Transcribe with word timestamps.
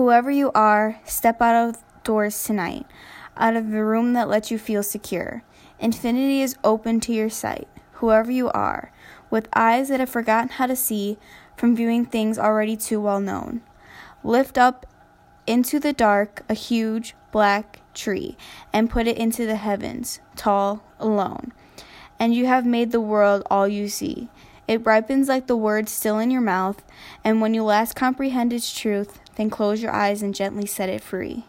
Whoever 0.00 0.30
you 0.30 0.50
are, 0.54 0.98
step 1.04 1.42
out 1.42 1.54
of 1.54 1.84
doors 2.04 2.42
tonight, 2.42 2.86
out 3.36 3.54
of 3.54 3.70
the 3.70 3.84
room 3.84 4.14
that 4.14 4.30
lets 4.30 4.50
you 4.50 4.58
feel 4.58 4.82
secure. 4.82 5.42
Infinity 5.78 6.40
is 6.40 6.56
open 6.64 7.00
to 7.00 7.12
your 7.12 7.28
sight, 7.28 7.68
whoever 7.92 8.32
you 8.32 8.48
are, 8.52 8.92
with 9.28 9.50
eyes 9.52 9.90
that 9.90 10.00
have 10.00 10.08
forgotten 10.08 10.48
how 10.48 10.68
to 10.68 10.74
see 10.74 11.18
from 11.54 11.76
viewing 11.76 12.06
things 12.06 12.38
already 12.38 12.78
too 12.78 12.98
well 12.98 13.20
known. 13.20 13.60
Lift 14.24 14.56
up 14.56 14.86
into 15.46 15.78
the 15.78 15.92
dark 15.92 16.44
a 16.48 16.54
huge 16.54 17.14
black 17.30 17.82
tree 17.92 18.38
and 18.72 18.88
put 18.88 19.06
it 19.06 19.18
into 19.18 19.44
the 19.44 19.56
heavens, 19.56 20.20
tall, 20.34 20.82
alone. 20.98 21.52
And 22.18 22.34
you 22.34 22.46
have 22.46 22.64
made 22.64 22.90
the 22.90 23.02
world 23.02 23.42
all 23.50 23.68
you 23.68 23.86
see. 23.86 24.30
It 24.70 24.86
ripens 24.86 25.26
like 25.26 25.48
the 25.48 25.56
words 25.56 25.90
still 25.90 26.20
in 26.20 26.30
your 26.30 26.40
mouth, 26.40 26.80
and 27.24 27.40
when 27.40 27.54
you 27.54 27.64
last 27.64 27.96
comprehend 27.96 28.52
its 28.52 28.72
truth, 28.72 29.18
then 29.34 29.50
close 29.50 29.82
your 29.82 29.90
eyes 29.90 30.22
and 30.22 30.32
gently 30.32 30.64
set 30.64 30.88
it 30.88 31.02
free. 31.02 31.44